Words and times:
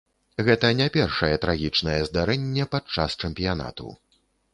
Гэта 0.45 0.69
не 0.77 0.85
першае 0.95 1.29
трагічнае 1.43 1.97
здарэнне 2.07 2.65
падчас 2.77 3.17
чэмпіянату. 3.25 3.93